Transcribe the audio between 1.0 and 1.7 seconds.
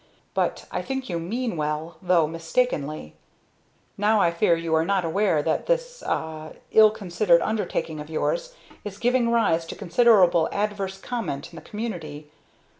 you mean